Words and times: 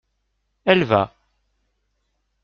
Elle 0.65 0.83
va. 0.83 1.13